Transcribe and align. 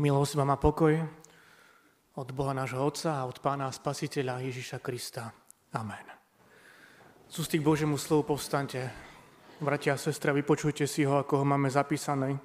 Milosť 0.00 0.32
vám 0.32 0.56
a 0.56 0.56
pokoj 0.56 0.96
od 2.16 2.28
Boha 2.32 2.56
nášho 2.56 2.80
Otca 2.80 3.20
a 3.20 3.28
od 3.28 3.36
Pána 3.36 3.68
a 3.68 3.76
Spasiteľa 3.76 4.40
Ježiša 4.48 4.80
Krista. 4.80 5.28
Amen. 5.76 6.08
Z 7.28 7.44
k 7.44 7.60
Božiemu 7.60 8.00
slovu 8.00 8.32
povstante. 8.32 8.80
Bratia 9.60 9.92
a 9.92 10.00
sestra, 10.00 10.32
vypočujte 10.32 10.88
si 10.88 11.04
ho, 11.04 11.20
ako 11.20 11.44
ho 11.44 11.44
máme 11.44 11.68
zapísané 11.68 12.40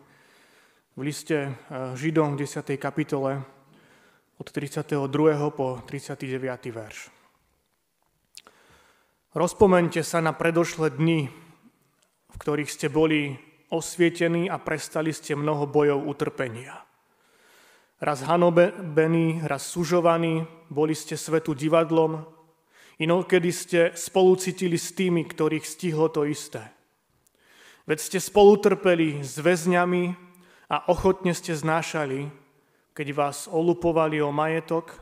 v 0.99 1.07
liste 1.07 1.47
eh, 1.47 1.95
Židom 1.95 2.35
v 2.35 2.43
10. 2.43 2.75
kapitole 2.75 3.39
od 4.35 4.47
32. 4.51 4.91
po 5.55 5.79
39. 5.87 6.27
verš. 6.75 7.07
Rozpomeňte 9.31 10.03
sa 10.03 10.19
na 10.19 10.35
predošlé 10.35 10.91
dni, 10.91 11.31
v 12.27 12.35
ktorých 12.35 12.67
ste 12.67 12.91
boli 12.91 13.39
osvietení 13.71 14.51
a 14.51 14.59
prestali 14.59 15.15
ste 15.15 15.39
mnoho 15.39 15.63
bojov 15.71 16.03
utrpenia 16.03 16.83
raz 18.01 18.21
hanobení, 18.21 19.39
raz 19.43 19.71
sužovaní, 19.71 20.43
boli 20.69 20.95
ste 20.95 21.15
svetu 21.15 21.55
divadlom, 21.55 22.25
inokedy 22.99 23.51
ste 23.51 23.79
spolu 23.95 24.35
cítili 24.35 24.75
s 24.75 24.91
tými, 24.91 25.23
ktorých 25.23 25.63
stihlo 25.63 26.11
to 26.11 26.27
isté. 26.27 26.63
Veď 27.85 27.99
ste 28.01 28.19
spolu 28.19 28.57
trpeli 28.57 29.21
s 29.21 29.37
väzňami 29.37 30.03
a 30.73 30.89
ochotne 30.89 31.31
ste 31.37 31.53
znášali, 31.53 32.27
keď 32.97 33.07
vás 33.13 33.45
olupovali 33.45 34.19
o 34.19 34.33
majetok, 34.33 34.97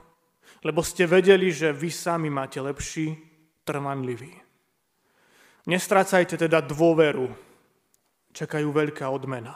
lebo 0.67 0.83
ste 0.83 1.07
vedeli, 1.07 1.49
že 1.49 1.71
vy 1.71 1.89
sami 1.89 2.27
máte 2.27 2.59
lepší, 2.59 3.15
trvanlivý. 3.63 4.35
Nestrácajte 5.63 6.35
teda 6.35 6.59
dôveru, 6.59 7.31
čakajú 8.35 8.67
veľká 8.67 9.07
odmena. 9.07 9.55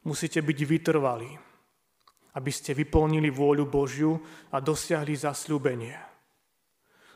Musíte 0.00 0.40
byť 0.40 0.58
vytrvalí 0.64 1.49
aby 2.34 2.50
ste 2.54 2.76
vyplnili 2.76 3.28
vôľu 3.30 3.66
Božiu 3.66 4.18
a 4.54 4.62
dosiahli 4.62 5.14
zasľúbenie. 5.18 5.98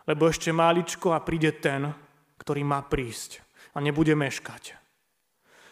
Lebo 0.04 0.28
ešte 0.28 0.52
máličko 0.52 1.14
a 1.14 1.22
príde 1.22 1.54
ten, 1.56 1.94
ktorý 2.36 2.66
má 2.66 2.82
prísť 2.84 3.40
a 3.72 3.80
nebude 3.80 4.12
meškať. 4.12 4.76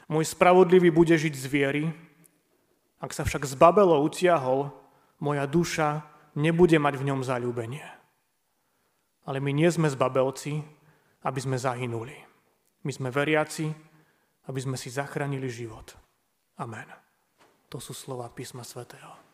Môj 0.09 0.29
spravodlivý 0.33 0.93
bude 0.93 1.15
žiť 1.15 1.35
z 1.37 1.47
viery, 1.49 1.85
ak 3.03 3.11
sa 3.11 3.27
však 3.27 3.43
z 3.45 3.55
Babelo 3.59 3.99
utiahol, 3.99 4.71
moja 5.19 5.43
duša 5.47 6.07
nebude 6.39 6.79
mať 6.79 6.95
v 7.03 7.07
ňom 7.11 7.21
zalúbenie. 7.27 7.87
Ale 9.27 9.39
my 9.39 9.51
nie 9.55 9.71
sme 9.71 9.91
zbabelci, 9.91 10.63
aby 11.23 11.39
sme 11.39 11.59
zahynuli. 11.59 12.19
My 12.83 12.91
sme 12.91 13.15
veriaci, 13.15 13.71
aby 14.51 14.59
sme 14.59 14.75
si 14.75 14.91
zachránili 14.91 15.47
život. 15.47 15.95
Amen. 16.59 16.87
To 17.71 17.79
sú 17.79 17.95
slova 17.95 18.27
písma 18.31 18.67
svätého. 18.67 19.32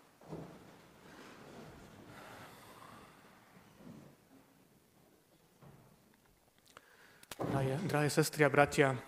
Drahé, 7.39 7.79
drahé 7.87 8.11
sestry 8.11 8.43
a 8.43 8.51
bratia, 8.51 8.99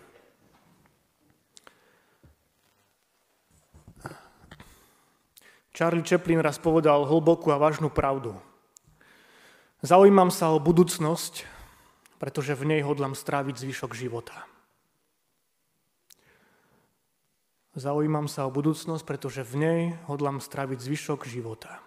Charlie 5.74 6.04
Chaplin 6.04 6.44
raz 6.44 6.60
povedal 6.60 7.08
hlbokú 7.08 7.50
a 7.50 7.58
vážnu 7.58 7.88
pravdu. 7.88 8.36
Zaujímam 9.80 10.28
sa 10.28 10.52
o 10.52 10.60
budúcnosť, 10.60 11.48
pretože 12.20 12.52
v 12.52 12.68
nej 12.68 12.80
hodlám 12.84 13.16
stráviť 13.16 13.56
zvyšok 13.56 13.96
života. 13.96 14.44
Zaujímam 17.72 18.28
sa 18.28 18.44
o 18.44 18.52
budúcnosť, 18.52 19.08
pretože 19.08 19.40
v 19.40 19.54
nej 19.56 19.80
hodlám 20.04 20.44
stráviť 20.44 20.84
zvyšok 20.84 21.24
života. 21.24 21.80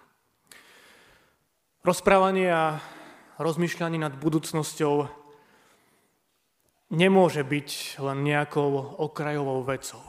Rozprávanie 1.86 2.50
a 2.50 2.82
rozmýšľanie 3.38 4.02
nad 4.02 4.18
budúcnosťou 4.18 5.23
nemôže 6.92 7.40
byť 7.46 8.00
len 8.02 8.18
nejakou 8.24 9.00
okrajovou 9.00 9.64
vecou. 9.64 10.02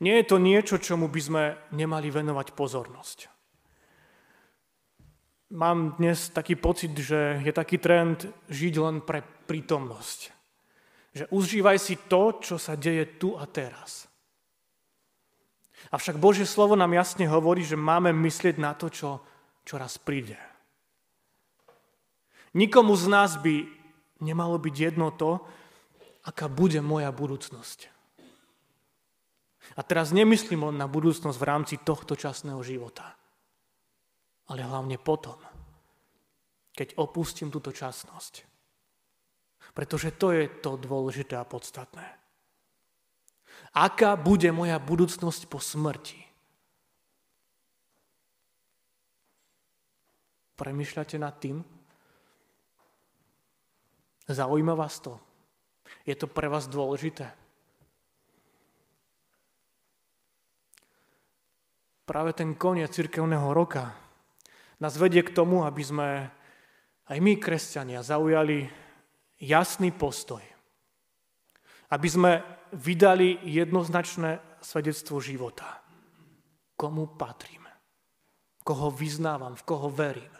Nie 0.00 0.20
je 0.20 0.28
to 0.28 0.36
niečo, 0.36 0.76
čomu 0.76 1.08
by 1.08 1.20
sme 1.20 1.42
nemali 1.72 2.12
venovať 2.12 2.52
pozornosť. 2.52 3.18
Mám 5.56 5.96
dnes 5.96 6.28
taký 6.34 6.58
pocit, 6.58 6.92
že 6.92 7.40
je 7.40 7.52
taký 7.54 7.78
trend 7.78 8.28
žiť 8.50 8.74
len 8.82 9.00
pre 9.00 9.22
prítomnosť. 9.22 10.20
Že 11.16 11.24
užívaj 11.32 11.78
si 11.80 11.94
to, 12.10 12.36
čo 12.42 12.60
sa 12.60 12.76
deje 12.76 13.16
tu 13.16 13.38
a 13.38 13.48
teraz. 13.48 14.04
Avšak 15.94 16.18
Božie 16.18 16.44
slovo 16.44 16.74
nám 16.74 16.92
jasne 16.92 17.30
hovorí, 17.30 17.62
že 17.62 17.78
máme 17.78 18.10
myslieť 18.10 18.58
na 18.58 18.74
to, 18.74 18.90
čo, 18.90 19.22
čo 19.62 19.78
raz 19.78 19.96
príde. 20.02 20.36
Nikomu 22.56 22.98
z 22.98 23.06
nás 23.06 23.38
by 23.38 23.68
nemalo 24.18 24.58
byť 24.58 24.74
jedno 24.74 25.14
to, 25.14 25.44
aká 26.26 26.50
bude 26.50 26.82
moja 26.82 27.14
budúcnosť. 27.14 27.94
A 29.78 29.80
teraz 29.82 30.10
nemyslím 30.10 30.70
len 30.70 30.76
na 30.78 30.90
budúcnosť 30.90 31.38
v 31.38 31.48
rámci 31.48 31.74
tohto 31.78 32.18
časného 32.18 32.58
života, 32.66 33.14
ale 34.50 34.62
hlavne 34.62 34.98
potom, 34.98 35.38
keď 36.74 36.98
opustím 36.98 37.50
túto 37.50 37.70
časnosť. 37.70 38.46
Pretože 39.74 40.14
to 40.14 40.30
je 40.30 40.46
to 40.62 40.78
dôležité 40.78 41.34
a 41.38 41.46
podstatné. 41.46 42.06
Aká 43.74 44.14
bude 44.14 44.48
moja 44.54 44.78
budúcnosť 44.78 45.50
po 45.50 45.58
smrti? 45.58 46.22
Premýšľate 50.56 51.16
nad 51.20 51.36
tým? 51.36 51.60
Zaujíma 54.24 54.72
vás 54.72 54.96
to? 55.04 55.20
Je 56.06 56.14
to 56.14 56.30
pre 56.30 56.46
vás 56.46 56.70
dôležité? 56.70 57.30
Práve 62.06 62.30
ten 62.38 62.54
koniec 62.54 62.94
cirkevného 62.94 63.50
roka 63.50 63.90
nás 64.78 64.94
vedie 64.94 65.26
k 65.26 65.34
tomu, 65.34 65.66
aby 65.66 65.82
sme 65.82 66.08
aj 67.10 67.18
my, 67.18 67.34
kresťania, 67.38 68.06
zaujali 68.06 68.66
jasný 69.42 69.90
postoj. 69.90 70.42
Aby 71.90 72.08
sme 72.10 72.32
vydali 72.74 73.42
jednoznačné 73.46 74.58
svedectvo 74.62 75.18
života. 75.18 75.82
Komu 76.78 77.14
patrím? 77.18 77.66
Koho 78.62 78.90
vyznávam? 78.90 79.54
V 79.54 79.66
koho 79.66 79.90
verím? 79.90 80.34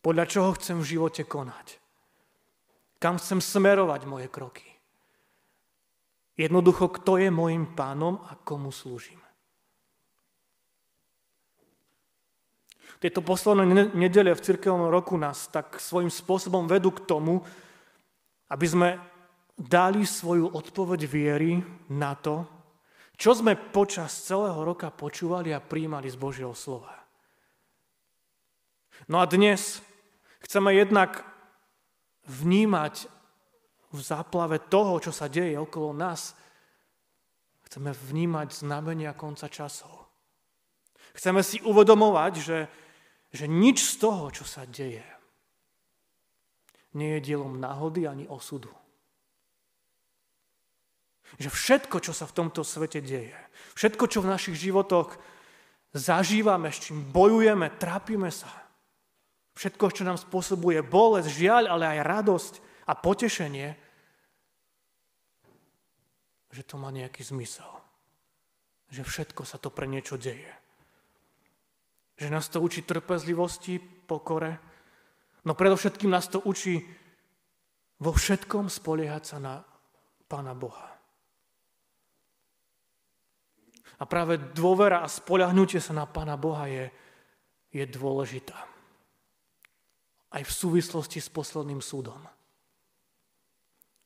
Podľa 0.00 0.24
čoho 0.28 0.50
chcem 0.56 0.80
v 0.80 0.88
živote 0.96 1.22
konať? 1.24 1.81
Kam 3.02 3.18
chcem 3.18 3.42
smerovať 3.42 4.06
moje 4.06 4.30
kroky? 4.30 4.62
Jednoducho, 6.38 6.86
kto 6.86 7.18
je 7.18 7.34
môjim 7.34 7.66
pánom 7.74 8.22
a 8.30 8.38
komu 8.38 8.70
slúžim. 8.70 9.18
Tieto 13.02 13.18
posledné 13.18 13.90
nedele 13.98 14.30
v 14.30 14.44
cirkevnom 14.46 14.86
roku 14.86 15.18
nás 15.18 15.50
tak 15.50 15.82
svojím 15.82 16.14
spôsobom 16.14 16.70
vedú 16.70 16.94
k 16.94 17.02
tomu, 17.02 17.42
aby 18.46 18.66
sme 18.70 18.88
dali 19.58 20.06
svoju 20.06 20.54
odpoveď 20.54 21.00
viery 21.10 21.58
na 21.90 22.14
to, 22.14 22.46
čo 23.18 23.34
sme 23.34 23.58
počas 23.58 24.14
celého 24.14 24.62
roka 24.62 24.94
počúvali 24.94 25.50
a 25.50 25.58
príjmali 25.58 26.06
z 26.06 26.14
Božieho 26.14 26.54
slova. 26.54 26.94
No 29.10 29.18
a 29.18 29.26
dnes 29.26 29.82
chceme 30.46 30.70
jednak 30.78 31.31
vnímať 32.26 33.08
v 33.92 33.98
záplave 34.00 34.58
toho, 34.72 34.96
čo 35.02 35.12
sa 35.12 35.28
deje 35.28 35.58
okolo 35.58 35.92
nás. 35.92 36.32
Chceme 37.68 37.92
vnímať 37.92 38.64
znamenia 38.64 39.12
konca 39.12 39.48
časov. 39.48 40.08
Chceme 41.12 41.44
si 41.44 41.60
uvedomovať, 41.60 42.32
že, 42.40 42.58
že 43.32 43.44
nič 43.44 43.84
z 43.84 43.94
toho, 44.00 44.32
čo 44.32 44.48
sa 44.48 44.64
deje, 44.64 45.04
nie 46.96 47.16
je 47.16 47.32
dielom 47.32 47.60
náhody 47.60 48.08
ani 48.08 48.24
osudu. 48.28 48.72
Že 51.40 51.48
všetko, 51.48 51.96
čo 52.04 52.12
sa 52.12 52.28
v 52.28 52.36
tomto 52.36 52.60
svete 52.60 53.00
deje, 53.00 53.36
všetko, 53.76 54.04
čo 54.08 54.20
v 54.20 54.32
našich 54.32 54.56
životoch 54.56 55.16
zažívame, 55.92 56.68
s 56.72 56.88
čím 56.88 57.08
bojujeme, 57.08 57.72
trápime 57.76 58.28
sa, 58.32 58.61
Všetko, 59.52 59.92
čo 59.92 60.02
nám 60.08 60.16
spôsobuje 60.16 60.80
bolesť, 60.80 61.28
žiaľ, 61.28 61.76
ale 61.76 61.84
aj 61.96 62.08
radosť 62.08 62.54
a 62.88 62.92
potešenie, 62.96 63.68
že 66.52 66.62
to 66.64 66.76
má 66.80 66.88
nejaký 66.92 67.20
zmysel. 67.24 67.68
Že 68.92 69.02
všetko 69.08 69.42
sa 69.44 69.56
to 69.56 69.72
pre 69.72 69.88
niečo 69.88 70.20
deje. 70.20 70.52
Že 72.20 72.28
nás 72.28 72.48
to 72.48 72.60
učí 72.60 72.84
trpezlivosti, 72.84 73.80
pokore, 73.80 74.60
no 75.48 75.56
predovšetkým 75.56 76.12
nás 76.12 76.28
to 76.28 76.40
učí 76.44 76.84
vo 78.00 78.12
všetkom 78.12 78.68
spoliehať 78.68 79.22
sa 79.24 79.38
na 79.40 79.54
Pána 80.28 80.56
Boha. 80.56 80.92
A 84.00 84.04
práve 84.08 84.34
dôvera 84.56 85.04
a 85.04 85.12
spoľahnutie 85.12 85.78
sa 85.78 85.94
na 85.94 86.08
Pána 86.08 86.34
Boha 86.34 86.66
je, 86.66 86.90
je 87.70 87.84
dôležitá. 87.86 88.71
Aj 90.32 90.40
v 90.40 90.52
súvislosti 90.52 91.20
s 91.20 91.28
posledným 91.28 91.84
súdom. 91.84 92.20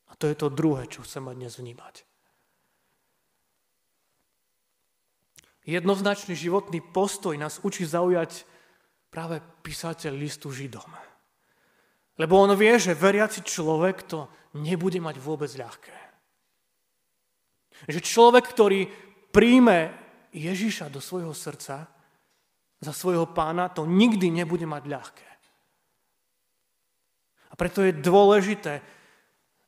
A 0.07 0.13
to 0.19 0.27
je 0.27 0.37
to 0.39 0.51
druhé, 0.51 0.91
čo 0.91 1.07
chceme 1.07 1.31
dnes 1.35 1.55
vnímať. 1.55 2.03
Jednoznačný 5.67 6.39
životný 6.39 6.79
postoj 6.79 7.35
nás 7.35 7.59
učí 7.59 7.83
zaujať 7.83 8.47
práve 9.11 9.43
písateľ 9.67 10.15
listu 10.15 10.55
Židom. 10.55 10.87
Lebo 12.17 12.39
on 12.39 12.55
vie, 12.55 12.79
že 12.79 12.95
veriaci 12.95 13.43
človek 13.43 14.07
to 14.07 14.31
nebude 14.63 15.03
mať 15.03 15.19
vôbec 15.19 15.51
ľahké. 15.51 15.97
Že 17.91 18.01
človek, 18.01 18.45
ktorý 18.47 18.89
príjme 19.35 19.93
Ježiša 20.33 20.89
do 20.89 21.03
svojho 21.03 21.35
srdca 21.37 21.91
za 22.81 22.93
svojho 22.93 23.29
pána, 23.35 23.69
to 23.69 23.85
nikdy 23.85 24.33
nebude 24.33 24.65
mať 24.65 24.83
ľahké. 24.87 25.26
Preto 27.57 27.81
je 27.83 27.93
dôležité 27.97 28.85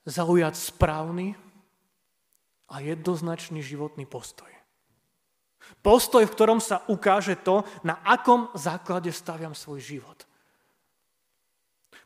zaujať 0.04 0.54
správny 0.56 1.36
a 2.68 2.84
jednoznačný 2.84 3.64
životný 3.64 4.04
postoj. 4.04 4.48
Postoj, 5.80 6.24
v 6.24 6.34
ktorom 6.36 6.60
sa 6.60 6.84
ukáže 6.88 7.36
to, 7.40 7.64
na 7.84 8.00
akom 8.04 8.48
základe 8.56 9.12
staviam 9.12 9.52
svoj 9.52 9.80
život. 9.80 10.24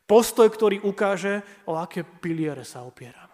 Postoj, 0.07 0.51
ktorý 0.51 0.83
ukáže, 0.83 1.43
o 1.71 1.79
aké 1.79 2.03
piliere 2.03 2.67
sa 2.67 2.83
opieram. 2.83 3.31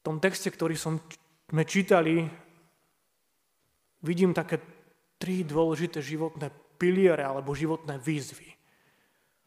V 0.00 0.02
tom 0.02 0.16
texte, 0.18 0.50
ktorý 0.50 0.74
sme 0.74 1.62
čítali, 1.62 2.26
vidím 4.02 4.34
také 4.34 4.58
tri 5.20 5.44
dôležité 5.44 6.00
životné 6.00 6.48
piliere 6.80 7.20
alebo 7.20 7.52
životné 7.52 8.00
výzvy, 8.00 8.48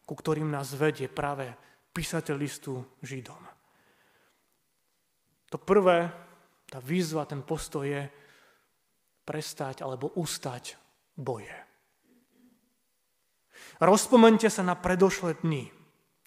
ku 0.04 0.12
ktorým 0.12 0.52
nás 0.52 0.76
vedie 0.76 1.08
práve 1.08 1.48
písateľ 1.92 2.36
listu 2.36 2.84
Židom. 3.00 3.40
To 5.52 5.56
prvé, 5.56 6.10
tá 6.68 6.82
výzva, 6.82 7.28
ten 7.28 7.40
postoj 7.40 7.86
je 7.86 8.02
prestať 9.24 9.80
alebo 9.80 10.12
ustať 10.18 10.76
boje. 11.14 11.54
Rozpomente 13.78 14.50
sa 14.50 14.66
na 14.66 14.74
predošlé 14.74 15.40
dni, 15.42 15.70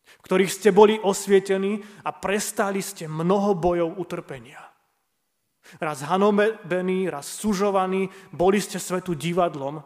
v 0.07 0.21
ktorých 0.23 0.51
ste 0.51 0.69
boli 0.71 0.95
osvietení 0.97 1.83
a 2.07 2.15
prestali 2.15 2.79
ste 2.79 3.11
mnoho 3.11 3.53
bojov 3.55 3.99
utrpenia. 3.99 4.63
Raz 5.83 5.99
hanobení, 6.07 7.11
raz 7.11 7.27
sužovaní, 7.27 8.07
boli 8.31 8.63
ste 8.63 8.79
svetu 8.79 9.19
divadlom, 9.19 9.83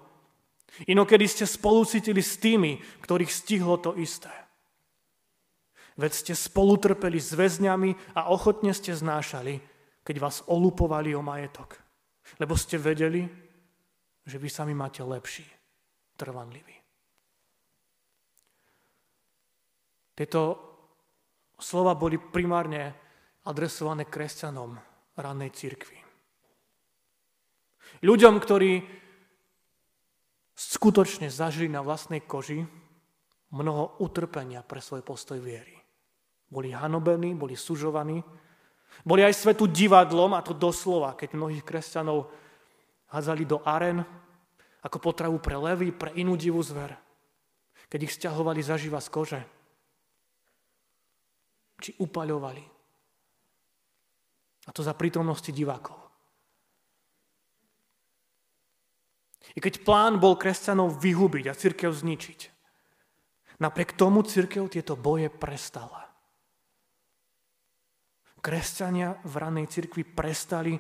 inokedy 0.88 1.26
ste 1.28 1.46
spolucítili 1.48 2.24
s 2.24 2.40
tými, 2.40 2.80
ktorých 3.04 3.32
stihlo 3.32 3.78
to 3.80 3.96
isté. 4.00 4.32
Veď 6.00 6.12
ste 6.16 6.34
spolutrpeli 6.34 7.20
s 7.20 7.36
väzňami 7.36 8.16
a 8.16 8.32
ochotne 8.32 8.72
ste 8.72 8.96
znášali, 8.96 9.60
keď 10.02 10.16
vás 10.18 10.42
olupovali 10.48 11.12
o 11.14 11.22
majetok. 11.22 11.78
Lebo 12.40 12.56
ste 12.56 12.80
vedeli, 12.80 13.28
že 14.24 14.38
vy 14.40 14.50
sami 14.50 14.72
máte 14.72 15.04
lepší, 15.04 15.46
trvanlivý. 16.16 16.78
Tieto 20.16 20.42
slova 21.58 21.98
boli 21.98 22.22
primárne 22.22 22.94
adresované 23.46 24.06
kresťanom 24.06 24.78
rannej 25.18 25.52
církvy. 25.52 25.98
Ľuďom, 28.02 28.36
ktorí 28.38 29.01
skutočne 30.62 31.34
zažili 31.34 31.72
na 31.72 31.82
vlastnej 31.82 32.22
koži 32.22 32.62
mnoho 33.52 33.98
utrpenia 34.04 34.62
pre 34.62 34.80
svoj 34.84 35.02
postoj 35.02 35.42
viery. 35.42 35.76
Boli 36.52 36.76
hanobení, 36.76 37.34
boli 37.34 37.56
sužovaní, 37.56 38.22
boli 39.02 39.22
aj 39.24 39.34
svetu 39.34 39.66
divadlom, 39.66 40.36
a 40.36 40.44
to 40.44 40.52
doslova, 40.52 41.16
keď 41.16 41.34
mnohých 41.34 41.64
kresťanov 41.64 42.30
hádzali 43.10 43.44
do 43.48 43.64
aren 43.64 44.04
ako 44.82 44.98
potravu 45.00 45.38
pre 45.40 45.56
levy, 45.56 45.96
pre 45.96 46.12
inú 46.18 46.36
divú 46.36 46.60
zver. 46.60 46.94
Keď 47.88 48.00
ich 48.04 48.16
stiahovali 48.16 48.62
zaživa 48.64 49.00
z 49.00 49.10
kože 49.12 49.42
či 51.82 51.98
upaľovali. 51.98 52.64
A 54.66 54.70
to 54.70 54.86
za 54.86 54.94
prítomnosti 54.94 55.50
divákov. 55.50 56.01
I 59.56 59.60
keď 59.60 59.84
plán 59.84 60.22
bol 60.22 60.40
kresťanov 60.40 61.02
vyhubiť 61.02 61.46
a 61.52 61.58
církev 61.58 61.92
zničiť, 61.92 62.40
napriek 63.60 63.98
tomu 64.00 64.24
církev 64.24 64.70
tieto 64.72 64.96
boje 64.96 65.28
prestala. 65.28 66.08
Kresťania 68.42 69.22
v 69.22 69.34
ranej 69.38 69.70
cirkvi 69.70 70.02
prestali 70.02 70.74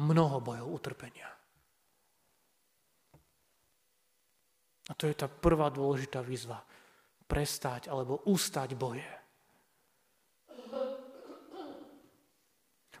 mnoho 0.00 0.40
bojov 0.40 0.68
utrpenia. 0.72 1.28
A 4.88 4.92
to 4.96 5.08
je 5.08 5.16
tá 5.16 5.28
prvá 5.28 5.68
dôležitá 5.68 6.20
výzva. 6.24 6.60
Prestať 7.24 7.88
alebo 7.88 8.24
ustať 8.28 8.76
boje. 8.76 9.08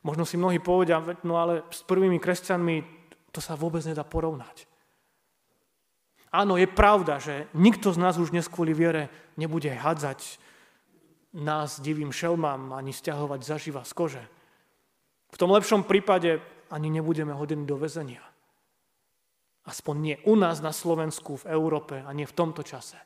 Možno 0.04 0.28
si 0.28 0.36
mnohí 0.36 0.60
povedia, 0.60 1.00
no 1.24 1.40
ale 1.40 1.64
s 1.72 1.80
prvými 1.80 2.20
kresťanmi 2.20 2.76
to 3.32 3.40
sa 3.40 3.56
vôbec 3.56 3.80
nedá 3.88 4.04
porovnať. 4.04 4.68
Áno, 6.34 6.58
je 6.58 6.66
pravda, 6.66 7.22
že 7.22 7.46
nikto 7.54 7.94
z 7.94 8.02
nás 8.02 8.18
už 8.18 8.34
dnes 8.34 8.50
kvôli 8.50 8.74
viere 8.74 9.06
nebude 9.38 9.70
hádzať 9.70 10.42
nás 11.30 11.78
divým 11.78 12.10
šelmám 12.10 12.74
ani 12.74 12.90
stiahovať 12.90 13.40
zaživa 13.46 13.86
z 13.86 13.92
kože. 13.94 14.24
V 15.30 15.36
tom 15.38 15.54
lepšom 15.54 15.86
prípade 15.86 16.42
ani 16.74 16.90
nebudeme 16.90 17.30
hodení 17.30 17.62
do 17.62 17.78
väzenia. 17.78 18.22
Aspoň 19.62 19.94
nie 20.02 20.16
u 20.26 20.34
nás 20.34 20.58
na 20.58 20.74
Slovensku, 20.74 21.38
v 21.38 21.54
Európe 21.54 22.02
a 22.02 22.10
nie 22.10 22.26
v 22.26 22.34
tomto 22.34 22.66
čase. 22.66 22.98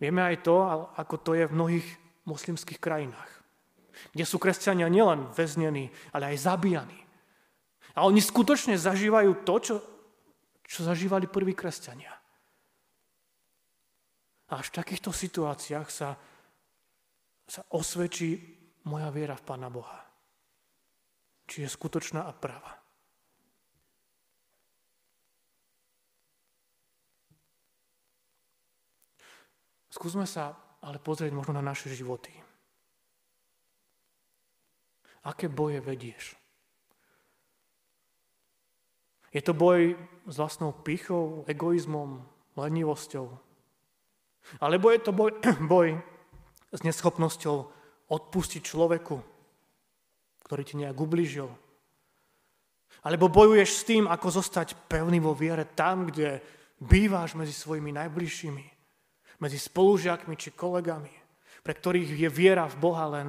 Vieme 0.00 0.24
aj 0.24 0.48
to, 0.48 0.64
ako 0.96 1.16
to 1.20 1.30
je 1.36 1.44
v 1.44 1.56
mnohých 1.56 1.88
moslimských 2.24 2.80
krajinách, 2.80 3.30
kde 4.16 4.24
sú 4.24 4.40
kresťania 4.40 4.88
nielen 4.88 5.28
väznení, 5.36 5.92
ale 6.16 6.32
aj 6.32 6.44
zabíjani. 6.48 7.07
A 7.96 8.04
oni 8.04 8.20
skutočne 8.20 8.76
zažívajú 8.76 9.46
to, 9.46 9.54
čo, 9.60 9.74
čo 10.66 10.80
zažívali 10.84 11.30
prví 11.30 11.56
kresťania. 11.56 12.12
A 14.48 14.52
až 14.60 14.72
v 14.72 14.76
takýchto 14.80 15.12
situáciách 15.12 15.88
sa, 15.92 16.16
sa 17.44 17.62
osvedčí 17.72 18.36
moja 18.88 19.12
viera 19.12 19.36
v 19.36 19.44
Pána 19.44 19.68
Boha. 19.68 20.00
Či 21.48 21.64
je 21.64 21.68
skutočná 21.68 22.24
a 22.24 22.32
práva. 22.32 22.76
Skúsme 29.88 30.28
sa 30.28 30.52
ale 30.84 31.02
pozrieť 31.02 31.34
možno 31.34 31.58
na 31.58 31.64
naše 31.64 31.90
životy. 31.90 32.30
Aké 35.26 35.50
boje 35.50 35.82
vedieš? 35.82 36.38
Je 39.32 39.42
to 39.44 39.52
boj 39.52 39.94
s 40.24 40.34
vlastnou 40.36 40.72
pichou, 40.72 41.44
egoizmom, 41.44 42.24
lenivosťou? 42.56 43.28
Alebo 44.60 44.88
je 44.88 45.00
to 45.04 45.12
boj, 45.12 45.36
boj 45.72 46.00
s 46.72 46.80
neschopnosťou 46.84 47.56
odpustiť 48.08 48.62
človeku, 48.64 49.16
ktorý 50.48 50.62
ti 50.64 50.74
nejak 50.80 50.96
ubližil? 50.96 51.48
Alebo 53.04 53.30
bojuješ 53.30 53.70
s 53.72 53.86
tým, 53.86 54.04
ako 54.08 54.42
zostať 54.42 54.88
pevný 54.88 55.22
vo 55.22 55.36
viere 55.36 55.68
tam, 55.76 56.08
kde 56.08 56.40
býváš 56.82 57.36
medzi 57.36 57.54
svojimi 57.54 57.94
najbližšími? 57.94 58.78
medzi 59.38 59.58
spolužiakmi 59.58 60.34
či 60.34 60.54
kolegami, 60.54 61.10
pre 61.62 61.72
ktorých 61.74 62.10
je 62.10 62.30
viera 62.30 62.66
v 62.66 62.76
Boha 62.78 63.06
len 63.06 63.28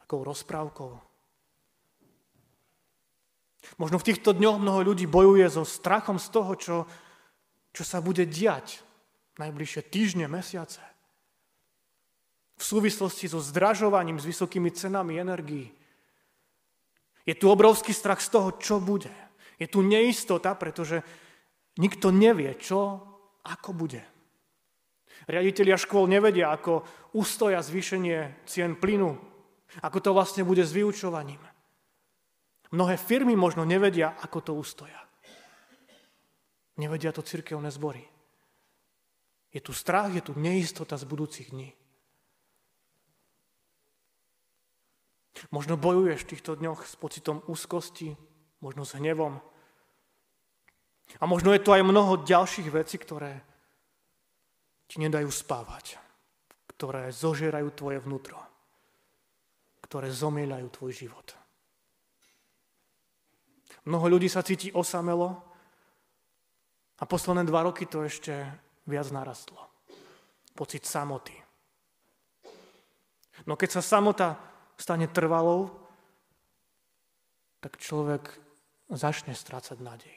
takou 0.00 0.24
rozprávkou. 0.24 1.11
Možno 3.78 3.96
v 4.02 4.06
týchto 4.10 4.34
dňoch 4.34 4.58
mnoho 4.58 4.92
ľudí 4.92 5.06
bojuje 5.06 5.46
so 5.46 5.62
strachom 5.62 6.18
z 6.18 6.28
toho, 6.34 6.52
čo, 6.58 6.76
čo 7.70 7.82
sa 7.86 8.02
bude 8.02 8.26
diať 8.26 8.82
najbližšie 9.38 9.82
týždne, 9.88 10.26
mesiace. 10.28 10.82
V 12.60 12.62
súvislosti 12.62 13.26
so 13.30 13.40
zdražovaním, 13.40 14.20
s 14.20 14.28
vysokými 14.28 14.70
cenami 14.70 15.18
energií. 15.18 15.72
Je 17.22 17.34
tu 17.38 17.48
obrovský 17.48 17.94
strach 17.94 18.20
z 18.20 18.28
toho, 18.34 18.48
čo 18.58 18.82
bude. 18.82 19.10
Je 19.56 19.70
tu 19.70 19.80
neistota, 19.80 20.58
pretože 20.58 21.06
nikto 21.78 22.10
nevie, 22.10 22.54
čo, 22.58 22.98
ako 23.46 23.70
bude. 23.72 24.02
Riaditeľia 25.30 25.78
škôl 25.78 26.10
nevedia, 26.10 26.50
ako 26.50 26.82
ustoja 27.14 27.62
zvýšenie 27.62 28.42
cien 28.42 28.74
plynu, 28.74 29.14
ako 29.80 29.98
to 30.02 30.10
vlastne 30.10 30.42
bude 30.42 30.66
s 30.66 30.74
vyučovaním. 30.74 31.38
Mnohé 32.72 32.96
firmy 32.96 33.36
možno 33.36 33.68
nevedia, 33.68 34.16
ako 34.16 34.38
to 34.40 34.52
ustoja. 34.56 34.96
Nevedia 36.80 37.12
to 37.12 37.20
cirkevné 37.20 37.68
zbory. 37.68 38.00
Je 39.52 39.60
tu 39.60 39.76
strach, 39.76 40.08
je 40.08 40.24
tu 40.24 40.32
neistota 40.32 40.96
z 40.96 41.04
budúcich 41.04 41.52
dní. 41.52 41.76
Možno 45.52 45.76
bojuješ 45.76 46.24
v 46.24 46.30
týchto 46.32 46.56
dňoch 46.56 46.88
s 46.88 46.94
pocitom 46.96 47.44
úzkosti, 47.44 48.16
možno 48.64 48.88
s 48.88 48.96
hnevom. 48.96 49.36
A 51.20 51.24
možno 51.28 51.52
je 51.52 51.60
tu 51.60 51.76
aj 51.76 51.84
mnoho 51.84 52.24
ďalších 52.24 52.72
vecí, 52.72 52.96
ktoré 52.96 53.44
ti 54.88 54.96
nedajú 54.96 55.28
spávať, 55.28 56.00
ktoré 56.72 57.12
zožerajú 57.12 57.68
tvoje 57.76 58.00
vnútro, 58.00 58.40
ktoré 59.84 60.08
zomielajú 60.08 60.72
tvoj 60.72 60.92
život. 60.94 61.41
Mnoho 63.82 64.06
ľudí 64.14 64.30
sa 64.30 64.46
cíti 64.46 64.70
osamelo 64.70 65.42
a 66.98 67.04
posledné 67.06 67.42
dva 67.42 67.66
roky 67.66 67.86
to 67.90 68.06
ešte 68.06 68.30
viac 68.86 69.10
narastlo. 69.10 69.58
Pocit 70.54 70.86
samoty. 70.86 71.34
No 73.46 73.58
keď 73.58 73.80
sa 73.80 73.82
samota 73.82 74.38
stane 74.78 75.10
trvalou, 75.10 75.74
tak 77.58 77.78
človek 77.78 78.30
začne 78.90 79.34
strácať 79.34 79.78
nádej. 79.82 80.16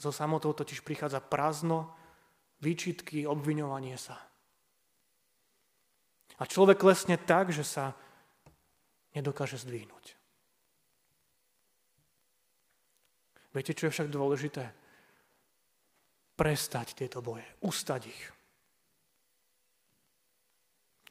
So 0.00 0.12
samotou 0.12 0.56
totiž 0.56 0.80
prichádza 0.80 1.20
prázdno, 1.20 1.92
výčitky, 2.62 3.28
obviňovanie 3.28 3.96
sa. 3.98 4.18
A 6.40 6.48
človek 6.48 6.80
lesne 6.82 7.20
tak, 7.20 7.52
že 7.52 7.62
sa 7.62 7.94
nedokáže 9.12 9.60
zdvihnúť. 9.60 10.21
Viete, 13.52 13.76
čo 13.76 13.88
je 13.88 13.94
však 13.94 14.08
dôležité? 14.08 14.72
Prestať 16.36 16.96
tieto 16.96 17.20
boje, 17.20 17.44
ustať 17.60 18.02
ich. 18.08 18.22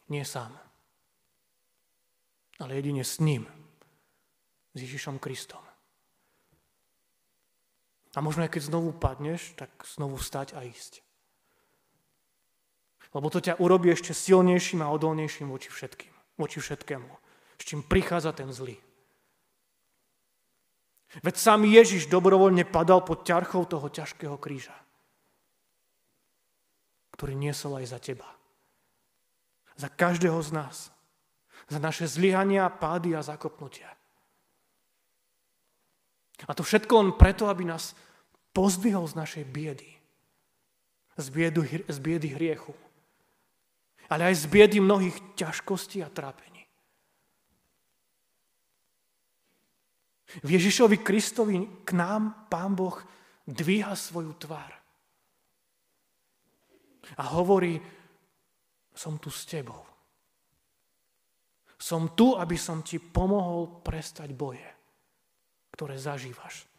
Nie 0.09 0.25
sám, 0.25 0.51
ale 2.59 2.75
jedine 2.75 3.05
s 3.05 3.21
ním, 3.21 3.47
s 4.73 4.77
Ježišom 4.81 5.21
Kristom. 5.21 5.61
A 8.11 8.19
možno 8.19 8.43
aj 8.43 8.51
keď 8.51 8.67
znovu 8.67 8.91
padneš, 8.91 9.55
tak 9.55 9.71
znovu 9.87 10.19
vstať 10.19 10.51
a 10.57 10.67
ísť. 10.67 10.99
Lebo 13.11 13.27
to 13.31 13.39
ťa 13.43 13.59
urobí 13.59 13.91
ešte 13.91 14.11
silnejším 14.11 14.83
a 14.83 14.91
odolnejším 14.91 15.47
voči 15.51 15.71
všetkým, 15.71 16.11
voči 16.39 16.59
všetkému, 16.59 17.11
s 17.59 17.63
čím 17.63 17.83
prichádza 17.83 18.35
ten 18.35 18.51
zlý. 18.51 18.79
Veď 21.19 21.35
sám 21.35 21.67
Ježiš 21.67 22.07
dobrovoľne 22.07 22.63
padal 22.63 23.03
pod 23.03 23.27
ťarchou 23.27 23.67
toho 23.67 23.91
ťažkého 23.91 24.39
kríža, 24.39 24.75
ktorý 27.19 27.35
niesol 27.35 27.83
aj 27.83 27.85
za 27.91 27.99
teba. 27.99 28.29
Za 29.75 29.91
každého 29.91 30.39
z 30.39 30.55
nás. 30.55 30.77
Za 31.67 31.83
naše 31.83 32.07
zlyhania, 32.07 32.71
pády 32.71 33.11
a 33.15 33.21
zakopnutia. 33.23 33.91
A 36.47 36.51
to 36.55 36.63
všetko 36.63 36.93
on 36.95 37.09
preto, 37.15 37.47
aby 37.51 37.67
nás 37.67 37.93
pozdvihol 38.51 39.07
z 39.07 39.15
našej 39.15 39.43
biedy. 39.47 39.89
Z, 41.15 41.27
biedu, 41.29 41.61
z 41.67 41.97
biedy 42.01 42.33
hriechu. 42.33 42.73
Ale 44.11 44.31
aj 44.31 44.43
z 44.43 44.45
biedy 44.51 44.77
mnohých 44.83 45.15
ťažkostí 45.39 46.03
a 46.03 46.11
trápení. 46.11 46.50
V 50.39 50.49
Ježišovi 50.55 51.03
Kristovi 51.03 51.83
k 51.83 51.89
nám 51.91 52.47
Pán 52.47 52.71
Boh 52.71 52.95
dvíha 53.43 53.91
svoju 53.91 54.31
tvár. 54.39 54.71
A 57.19 57.23
hovorí, 57.35 57.75
som 58.95 59.19
tu 59.19 59.27
s 59.27 59.43
tebou. 59.43 59.83
Som 61.81 62.13
tu, 62.13 62.37
aby 62.37 62.55
som 62.55 62.85
ti 62.85 63.01
pomohol 63.01 63.81
prestať 63.81 64.31
boje, 64.31 64.67
ktoré 65.73 65.97
zažívaš. 65.97 66.69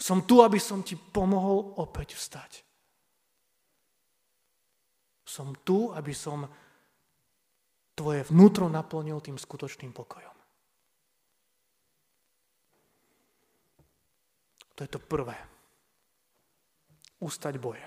Som 0.00 0.24
tu, 0.24 0.40
aby 0.40 0.56
som 0.56 0.80
ti 0.80 0.96
pomohol 0.96 1.76
opäť 1.76 2.16
vstať. 2.16 2.64
Som 5.28 5.52
tu, 5.60 5.92
aby 5.92 6.16
som 6.16 6.48
tvoje 7.92 8.24
vnútro 8.32 8.66
naplnil 8.72 9.20
tým 9.20 9.36
skutočným 9.36 9.92
pokojom. 9.92 10.29
To 14.80 14.88
je 14.88 14.96
to 14.96 15.04
prvé. 15.04 15.36
Ustať 17.20 17.60
boje. 17.60 17.84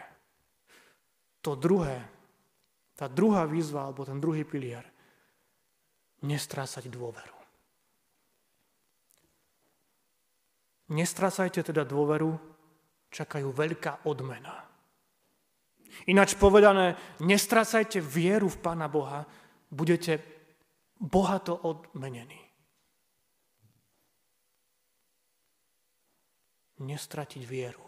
To 1.42 1.58
druhé, 1.58 2.06
tá 2.94 3.10
druhá 3.10 3.50
výzva, 3.50 3.90
alebo 3.90 4.06
ten 4.06 4.22
druhý 4.22 4.46
pilier, 4.46 4.86
nestrácať 6.22 6.94
dôveru. 6.94 7.34
Nestrácajte 10.94 11.74
teda 11.74 11.82
dôveru, 11.82 12.30
čakajú 13.10 13.50
veľká 13.50 14.06
odmena. 14.06 14.54
Ináč 16.06 16.38
povedané, 16.38 16.94
nestrácajte 17.26 18.06
vieru 18.06 18.54
v 18.54 18.62
Pána 18.62 18.86
Boha, 18.86 19.26
budete 19.74 20.22
bohato 21.02 21.58
odmenení. 21.58 22.53
Nestratiť 26.84 27.44
vieru. 27.48 27.84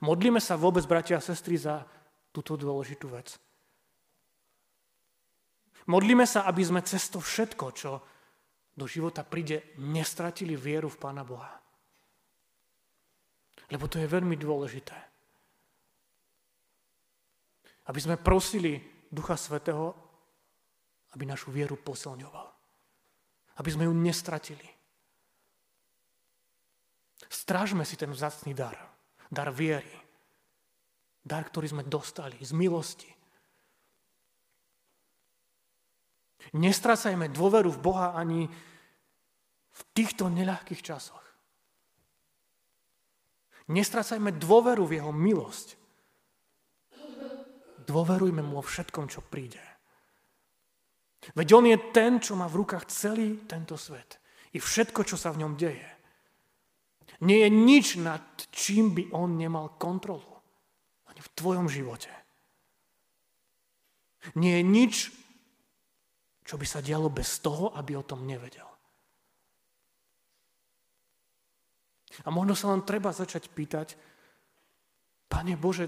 Modlíme 0.00 0.38
sa 0.38 0.54
vôbec, 0.54 0.86
bratia 0.86 1.18
a 1.18 1.24
sestry, 1.24 1.58
za 1.58 1.82
túto 2.30 2.54
dôležitú 2.54 3.10
vec. 3.10 3.34
Modlíme 5.88 6.28
sa, 6.28 6.44
aby 6.44 6.62
sme 6.62 6.84
cez 6.84 7.08
to 7.08 7.18
všetko, 7.18 7.66
čo 7.72 7.90
do 8.78 8.86
života 8.86 9.26
príde, 9.26 9.74
nestratili 9.80 10.54
vieru 10.54 10.86
v 10.86 11.00
Pána 11.00 11.26
Boha. 11.26 11.50
Lebo 13.74 13.90
to 13.90 13.98
je 13.98 14.06
veľmi 14.06 14.38
dôležité. 14.38 14.94
Aby 17.90 18.00
sme 18.04 18.20
prosili 18.20 18.78
Ducha 19.08 19.34
Svetého, 19.34 19.96
aby 21.16 21.24
našu 21.24 21.50
vieru 21.50 21.74
posilňoval. 21.74 22.48
Aby 23.58 23.70
sme 23.72 23.88
ju 23.88 23.92
nestratili. 23.96 24.77
Strážme 27.28 27.84
si 27.84 28.00
ten 28.00 28.08
vzácný 28.08 28.56
dar. 28.56 28.76
Dar 29.28 29.52
viery. 29.52 29.92
Dar, 31.20 31.44
ktorý 31.44 31.68
sme 31.68 31.84
dostali 31.84 32.40
z 32.40 32.56
milosti. 32.56 33.08
Nestrácajme 36.56 37.28
dôveru 37.28 37.68
v 37.76 37.82
Boha 37.84 38.16
ani 38.16 38.48
v 39.68 39.80
týchto 39.92 40.32
neľahkých 40.32 40.80
časoch. 40.80 41.20
Nestrácajme 43.68 44.32
dôveru 44.40 44.88
v 44.88 44.96
Jeho 44.96 45.12
milosť. 45.12 45.76
Dôverujme 47.84 48.40
mu 48.40 48.60
vo 48.60 48.64
všetkom, 48.64 49.12
čo 49.12 49.20
príde. 49.20 49.60
Veď 51.36 51.48
On 51.52 51.64
je 51.68 51.76
ten, 51.92 52.16
čo 52.16 52.32
má 52.32 52.48
v 52.48 52.64
rukách 52.64 52.88
celý 52.88 53.44
tento 53.44 53.76
svet. 53.76 54.16
I 54.56 54.58
všetko, 54.60 55.04
čo 55.04 55.20
sa 55.20 55.28
v 55.36 55.44
ňom 55.44 55.60
deje. 55.60 55.97
Nie 57.18 57.46
je 57.46 57.50
nič, 57.50 57.98
nad 57.98 58.22
čím 58.54 58.94
by 58.94 59.10
on 59.10 59.34
nemal 59.34 59.74
kontrolu. 59.74 60.38
Ani 61.10 61.18
v 61.18 61.32
tvojom 61.34 61.66
živote. 61.66 62.10
Nie 64.38 64.62
je 64.62 64.64
nič, 64.64 64.94
čo 66.46 66.54
by 66.54 66.66
sa 66.66 66.78
dialo 66.78 67.10
bez 67.10 67.42
toho, 67.42 67.74
aby 67.74 67.98
o 67.98 68.06
tom 68.06 68.22
nevedel. 68.22 68.66
A 72.24 72.28
možno 72.34 72.54
sa 72.54 72.70
len 72.74 72.82
treba 72.82 73.14
začať 73.14 73.50
pýtať, 73.50 73.88
Pane 75.28 75.60
Bože, 75.60 75.86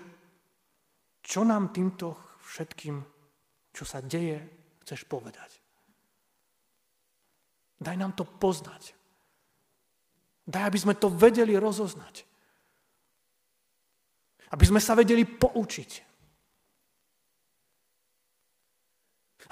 čo 1.25 1.49
nám 1.49 1.72
týmto 1.72 2.37
všetkým, 2.44 3.00
čo 3.72 3.84
sa 3.88 4.04
deje, 4.04 4.37
chceš 4.84 5.08
povedať? 5.08 5.50
Daj 7.80 7.96
nám 7.96 8.12
to 8.12 8.28
poznať. 8.28 8.92
Daj, 10.50 10.66
aby 10.66 10.78
sme 10.83 10.95
to 10.99 11.07
vedeli 11.07 11.54
rozoznať. 11.54 12.26
Aby 14.50 14.64
sme 14.66 14.83
sa 14.83 14.99
vedeli 14.99 15.23
poučiť. 15.23 15.90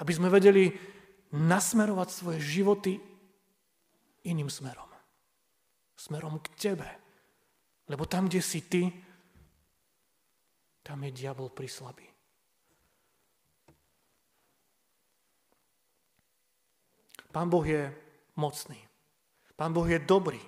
Aby 0.02 0.12
sme 0.14 0.26
vedeli 0.26 0.74
nasmerovať 1.38 2.08
svoje 2.10 2.42
životy 2.42 2.98
iným 4.26 4.50
smerom. 4.50 4.90
Smerom 5.94 6.42
k 6.42 6.46
Tebe. 6.58 6.90
Lebo 7.86 8.02
tam, 8.10 8.26
kde 8.26 8.42
si 8.42 8.66
ty, 8.66 8.90
tam 10.82 10.98
je 11.06 11.14
diabol 11.14 11.54
prislabý. 11.54 12.06
Pán 17.30 17.46
Boh 17.46 17.62
je 17.62 17.86
mocný. 18.34 18.80
Pán 19.54 19.70
Boh 19.70 19.86
je 19.86 20.00
dobrý. 20.02 20.40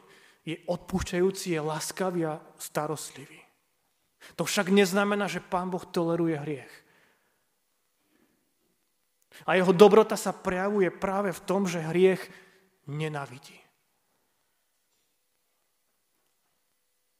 Je 0.50 0.58
odpúšťajúci, 0.66 1.54
je 1.54 1.60
láskavý 1.62 2.26
a 2.26 2.42
starostlivý. 2.58 3.38
To 4.34 4.42
však 4.42 4.74
neznamená, 4.74 5.30
že 5.30 5.38
Pán 5.38 5.70
Boh 5.70 5.86
toleruje 5.86 6.34
hriech. 6.34 6.74
A 9.46 9.54
jeho 9.54 9.70
dobrota 9.70 10.18
sa 10.18 10.34
prejavuje 10.34 10.90
práve 10.90 11.30
v 11.30 11.44
tom, 11.46 11.70
že 11.70 11.80
hriech 11.80 12.18
nenavidí. 12.90 13.56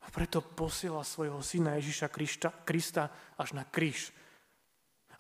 A 0.03 0.11
preto 0.11 0.43
posiela 0.43 1.07
svojho 1.07 1.39
syna 1.39 1.79
Ježiša 1.79 2.11
Krista 2.67 3.15
až 3.39 3.55
na 3.55 3.63
kríž. 3.63 4.11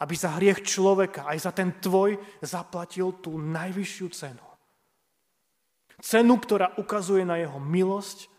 Aby 0.03 0.15
za 0.19 0.35
hriech 0.35 0.67
človeka, 0.67 1.31
aj 1.31 1.39
za 1.47 1.53
ten 1.55 1.79
tvoj, 1.79 2.19
zaplatil 2.43 3.23
tú 3.23 3.39
najvyššiu 3.39 4.07
cenu. 4.11 4.50
Cenu, 6.01 6.41
ktorá 6.41 6.75
ukazuje 6.81 7.23
na 7.29 7.37
jeho 7.37 7.61
milosť, 7.61 8.33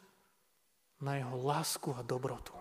na 1.02 1.18
jeho 1.18 1.38
lásku 1.38 1.94
a 1.94 2.02
dobrotu. 2.02 2.54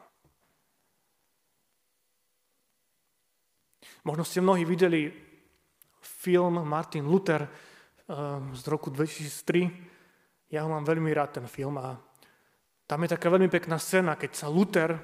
Možno 4.05 4.25
ste 4.25 4.41
mnohí 4.41 4.65
videli 4.65 5.13
film 6.01 6.65
Martin 6.65 7.05
Luther 7.05 7.45
ehm, 7.45 8.57
z 8.57 8.65
roku 8.69 8.89
2003. 8.89 10.53
Ja 10.53 10.65
ho 10.65 10.73
mám 10.73 10.89
veľmi 10.89 11.13
rád, 11.13 11.41
ten 11.41 11.47
film. 11.49 11.77
A 11.77 12.01
tam 12.89 13.05
je 13.05 13.13
taká 13.13 13.29
veľmi 13.29 13.53
pekná 13.53 13.77
scéna, 13.77 14.17
keď 14.17 14.33
sa 14.37 14.49
Luther, 14.49 14.97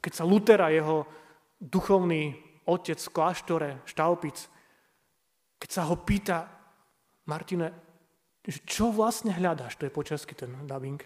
keď 0.00 0.12
sa 0.12 0.24
Luther 0.24 0.60
a 0.64 0.72
jeho 0.72 1.04
duchovný 1.60 2.36
otec 2.64 2.96
v 2.96 3.12
kláštore 3.12 3.68
Štaupic, 3.84 4.36
keď 5.60 5.70
sa 5.70 5.84
ho 5.84 6.00
pýta, 6.00 6.48
Martine, 7.28 7.89
čo 8.64 8.88
vlastne 8.88 9.36
hľadáš? 9.36 9.76
To 9.76 9.84
je 9.84 9.92
po 9.92 10.00
česky 10.00 10.32
ten 10.32 10.54
dubbing. 10.64 11.00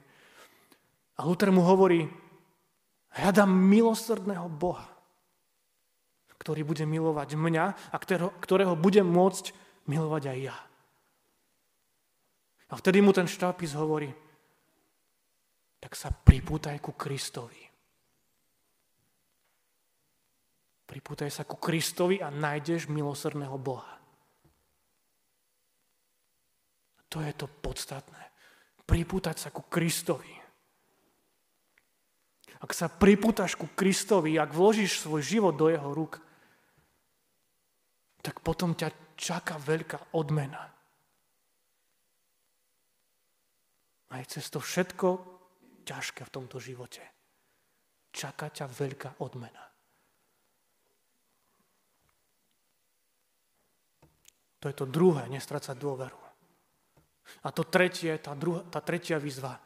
A 1.19 1.27
Luther 1.27 1.51
mu 1.51 1.67
hovorí, 1.67 2.07
hľadám 3.15 3.51
milosrdného 3.51 4.47
Boha 4.51 4.95
ktorý 6.45 6.61
bude 6.61 6.85
milovať 6.85 7.41
mňa 7.41 7.65
a 7.89 7.97
ktorého, 7.97 8.29
ktorého 8.37 8.77
budem 8.77 9.09
môcť 9.09 9.57
milovať 9.89 10.23
aj 10.29 10.39
ja. 10.45 10.57
A 12.69 12.77
vtedy 12.77 13.01
mu 13.01 13.17
ten 13.17 13.25
štápis 13.25 13.73
hovorí, 13.73 14.13
tak 15.81 15.97
sa 15.97 16.13
pripútaj 16.13 16.85
ku 16.85 16.93
Kristovi. 16.93 17.65
Pripútaj 20.85 21.33
sa 21.33 21.49
ku 21.49 21.57
Kristovi 21.57 22.21
a 22.21 22.29
nájdeš 22.29 22.93
milosrdného 22.93 23.57
Boha. 23.57 24.04
To 27.15 27.23
je 27.23 27.31
to 27.31 27.47
podstatné. 27.47 28.19
Pripútať 28.83 29.39
sa 29.39 29.49
ku 29.55 29.63
Kristovi. 29.71 30.35
Ak 32.59 32.75
sa 32.75 32.91
pripútaš 32.91 33.55
ku 33.55 33.71
Kristovi, 33.71 34.35
ak 34.35 34.51
vložíš 34.51 34.99
svoj 34.99 35.23
život 35.23 35.55
do 35.55 35.71
jeho 35.71 35.95
rúk, 35.95 36.19
tak 38.19 38.43
potom 38.43 38.75
ťa 38.75 39.15
čaká 39.15 39.63
veľká 39.63 40.17
odmena. 40.17 40.75
Aj 44.11 44.25
cez 44.27 44.51
to 44.51 44.59
všetko 44.59 45.23
ťažké 45.87 46.27
v 46.27 46.35
tomto 46.35 46.59
živote. 46.59 47.05
Čaká 48.11 48.51
ťa 48.51 48.67
veľká 48.67 49.23
odmena. 49.23 49.65
To 54.65 54.73
je 54.73 54.75
to 54.75 54.89
druhé, 54.89 55.29
nestrácať 55.29 55.77
dôveru. 55.77 56.24
A 57.45 57.53
to 57.53 57.65
tretie, 57.65 58.17
tá, 58.21 58.37
druhá, 58.37 58.65
tá 58.69 58.81
tretia 58.85 59.17
výzva, 59.17 59.57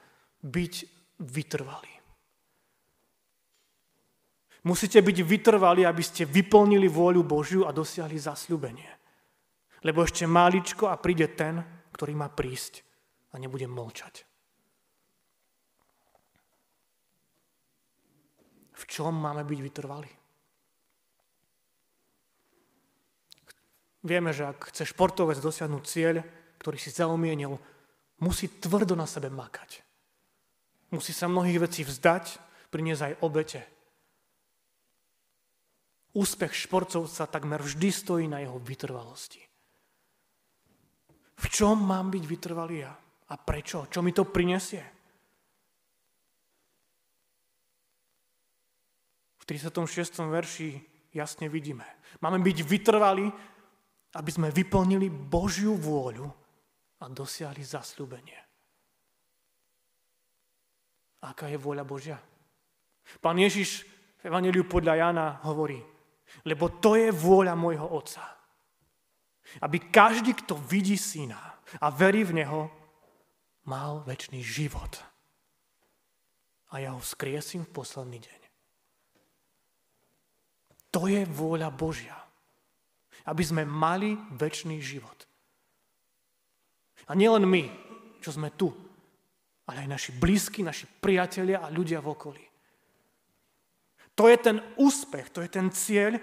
byť 0.42 0.74
vytrvalý. 1.22 1.94
Musíte 4.66 4.98
byť 4.98 5.18
vytrvali, 5.22 5.86
aby 5.86 6.02
ste 6.02 6.26
vyplnili 6.26 6.90
vôľu 6.90 7.22
Božiu 7.22 7.62
a 7.64 7.74
dosiahli 7.74 8.18
zasľubenie. 8.18 8.90
Lebo 9.86 10.02
ešte 10.02 10.26
máličko 10.26 10.90
a 10.90 10.98
príde 10.98 11.30
ten, 11.38 11.62
ktorý 11.94 12.18
má 12.18 12.26
prísť 12.26 12.82
a 13.32 13.38
nebude 13.38 13.70
mlčať. 13.70 14.26
V 18.78 18.84
čom 18.86 19.14
máme 19.14 19.42
byť 19.42 19.58
vytrvali? 19.62 20.10
Vieme, 24.06 24.30
že 24.30 24.46
ak 24.46 24.70
chce 24.70 24.94
športovec 24.94 25.42
dosiahnuť 25.42 25.82
cieľ, 25.82 26.22
ktorý 26.58 26.78
si 26.78 26.90
zaumienil, 26.90 27.56
musí 28.22 28.50
tvrdo 28.58 28.98
na 28.98 29.06
sebe 29.06 29.30
makať. 29.30 29.82
Musí 30.92 31.12
sa 31.14 31.30
mnohých 31.30 31.62
vecí 31.62 31.82
vzdať, 31.84 32.40
priniesť 32.68 33.02
aj 33.02 33.14
obete, 33.24 33.60
Úspech 36.16 36.66
športovca 36.66 37.28
takmer 37.28 37.60
vždy 37.60 37.88
stojí 37.92 38.24
na 38.26 38.40
jeho 38.40 38.56
vytrvalosti. 38.58 39.38
V 41.38 41.46
čom 41.46 41.78
mám 41.78 42.10
byť 42.10 42.24
vytrvalý 42.24 42.76
ja? 42.82 42.92
A 43.28 43.34
prečo? 43.36 43.86
Čo 43.86 44.00
mi 44.00 44.10
to 44.16 44.26
prinesie? 44.26 44.82
V 49.38 49.44
36. 49.46 50.26
verši 50.26 50.68
jasne 51.12 51.46
vidíme. 51.46 51.84
Máme 52.24 52.40
byť 52.40 52.58
vytrvali, 52.64 53.26
aby 54.16 54.30
sme 54.32 54.48
vyplnili 54.48 55.12
Božiu 55.12 55.76
vôľu 55.76 56.47
a 56.98 57.04
dosiahli 57.06 57.62
zasľúbenie. 57.62 58.40
Aká 61.22 61.50
je 61.50 61.58
vôľa 61.58 61.84
Božia? 61.86 62.18
Pán 63.18 63.38
Ježiš 63.38 63.86
v 64.22 64.30
Evangeliu 64.30 64.66
podľa 64.66 64.94
Jana 64.98 65.26
hovorí, 65.46 65.78
lebo 66.46 66.78
to 66.78 66.94
je 66.94 67.10
vôľa 67.10 67.54
môjho 67.58 67.86
Otca. 67.86 68.22
Aby 69.64 69.88
každý, 69.88 70.36
kto 70.36 70.60
vidí 70.60 70.94
syna 71.00 71.40
a 71.80 71.88
verí 71.88 72.22
v 72.22 72.44
Neho, 72.44 72.68
mal 73.64 74.04
väčší 74.04 74.44
život. 74.44 75.00
A 76.68 76.84
ja 76.84 76.92
ho 76.92 77.00
skriesím 77.00 77.64
v 77.64 77.72
posledný 77.72 78.20
deň. 78.20 78.40
To 80.92 81.08
je 81.08 81.24
vôľa 81.24 81.72
Božia. 81.72 82.16
Aby 83.24 83.44
sme 83.44 83.64
mali 83.64 84.16
väčší 84.36 84.80
život. 84.80 85.27
A 87.08 87.16
nielen 87.16 87.48
my, 87.48 87.64
čo 88.20 88.36
sme 88.36 88.52
tu, 88.52 88.68
ale 89.68 89.84
aj 89.84 89.88
naši 89.88 90.10
blízki, 90.16 90.60
naši 90.60 90.84
priatelia 90.88 91.64
a 91.64 91.72
ľudia 91.72 92.04
v 92.04 92.10
okolí. 92.12 92.44
To 94.16 94.26
je 94.26 94.36
ten 94.36 94.58
úspech, 94.76 95.30
to 95.30 95.40
je 95.44 95.50
ten 95.52 95.70
cieľ, 95.70 96.18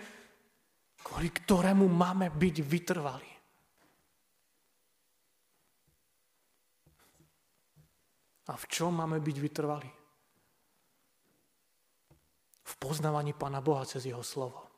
kvôli 1.05 1.29
ktorému 1.31 1.85
máme 1.85 2.33
byť 2.33 2.55
vytrvalí. 2.65 3.31
A 8.45 8.53
v 8.53 8.65
čom 8.69 8.93
máme 8.93 9.17
byť 9.17 9.37
vytrvalí? 9.41 9.91
V 12.65 12.73
poznávaní 12.77 13.33
Pána 13.33 13.61
Boha 13.61 13.85
cez 13.89 14.05
Jeho 14.05 14.21
slovo. 14.21 14.69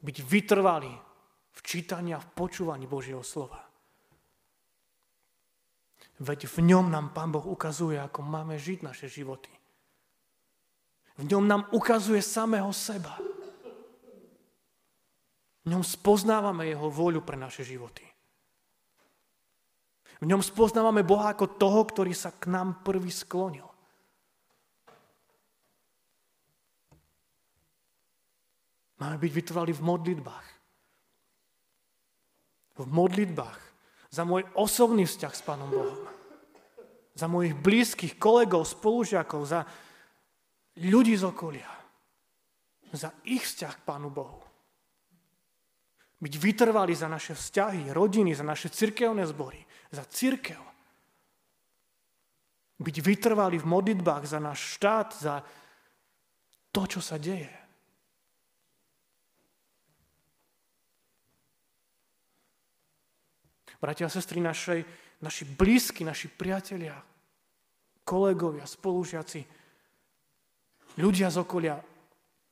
Byť 0.00 0.16
vytrvalí 0.24 0.92
v 1.52 1.60
čítaní 1.60 2.16
a 2.16 2.20
v 2.20 2.32
počúvaní 2.32 2.88
Božieho 2.88 3.24
slova. 3.24 3.73
Veď 6.22 6.46
v 6.46 6.70
ňom 6.70 6.94
nám 6.94 7.10
Pán 7.10 7.34
Boh 7.34 7.42
ukazuje, 7.42 7.98
ako 7.98 8.22
máme 8.22 8.54
žiť 8.54 8.86
naše 8.86 9.10
životy. 9.10 9.50
V 11.18 11.26
ňom 11.26 11.46
nám 11.46 11.62
ukazuje 11.74 12.22
samého 12.22 12.70
seba. 12.70 13.18
V 15.64 15.66
ňom 15.72 15.82
spoznávame 15.82 16.70
jeho 16.70 16.86
vôľu 16.86 17.24
pre 17.24 17.34
naše 17.34 17.66
životy. 17.66 18.04
V 20.22 20.24
ňom 20.30 20.38
spoznávame 20.38 21.02
Boha 21.02 21.34
ako 21.34 21.58
toho, 21.58 21.82
ktorý 21.82 22.14
sa 22.14 22.30
k 22.30 22.46
nám 22.46 22.86
prvý 22.86 23.10
sklonil. 23.10 23.66
Máme 29.02 29.18
byť 29.18 29.32
vytrvali 29.34 29.72
v 29.74 29.82
modlitbách. 29.82 30.48
V 32.74 32.86
modlitbách 32.86 33.63
za 34.14 34.22
môj 34.22 34.46
osobný 34.54 35.10
vzťah 35.10 35.34
s 35.34 35.42
Pánom 35.42 35.66
Bohom. 35.74 35.98
Za 37.18 37.26
mojich 37.26 37.58
blízkych 37.58 38.14
kolegov, 38.14 38.62
spolužiakov, 38.62 39.42
za, 39.42 39.66
ľudí 40.78 41.18
z 41.18 41.26
okolia 41.26 41.74
za 42.94 43.10
ich 43.26 43.42
vzťah 43.42 43.74
k 43.74 43.86
Pánu 43.86 44.08
Bohu. 44.08 44.40
Byť 46.22 46.34
vytrvali 46.38 46.94
za 46.94 47.10
naše 47.10 47.34
vzťahy, 47.34 47.90
rodiny, 47.90 48.32
za 48.32 48.46
naše 48.46 48.70
cirkevné 48.70 49.26
zbory, 49.26 49.60
za 49.90 50.06
cirkev. 50.06 50.62
Byť 52.80 52.96
vytrvalý 53.02 53.60
v 53.60 53.70
modlitbách 53.70 54.24
za 54.24 54.38
náš 54.40 54.78
štát, 54.78 55.08
za 55.12 55.34
to, 56.70 56.82
čo 56.86 57.02
sa 57.02 57.20
deje. 57.20 57.50
Bratia 63.84 64.08
a 64.08 64.14
sestry, 64.16 64.40
našej, 64.40 64.80
naši 65.20 65.44
blízki, 65.44 66.08
naši 66.08 66.32
priatelia, 66.32 66.96
kolegovia, 68.00 68.64
spolužiaci, 68.64 69.44
ľudia 70.96 71.28
z 71.28 71.36
okolia 71.44 71.76